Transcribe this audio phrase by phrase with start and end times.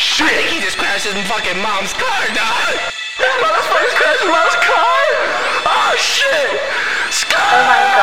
[0.00, 0.48] shit!
[0.48, 2.72] He just crashed his fucking mom's car, dog!
[3.20, 5.04] That motherfucker's crashed mom's car!
[5.68, 6.56] Oh shit!
[7.12, 7.36] Scar!
[7.36, 7.99] Oh my god.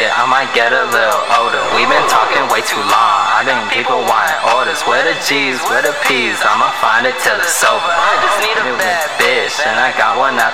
[0.00, 1.60] shit, I might get a little older.
[1.76, 3.20] we been talking way too long.
[3.36, 4.80] I didn't giggle wine orders.
[4.88, 6.40] Where the G's, where the P's?
[6.40, 7.84] I'ma find it till it's over.
[7.84, 10.49] I just need a bad bitch, and I got one out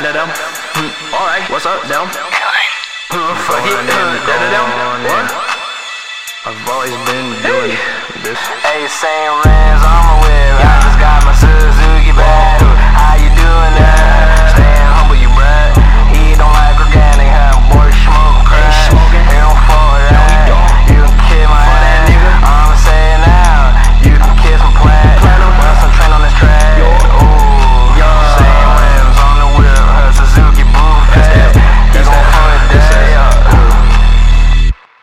[0.00, 1.14] da da hmm.
[1.14, 2.08] All right, what's up down?
[3.08, 4.60] Hmm, fuck it, hmm, da da.
[5.08, 5.26] What?
[6.46, 7.76] I've always been doing
[8.22, 8.38] this.
[8.60, 9.80] Hey, same I'm.
[10.60, 11.55] I just got my.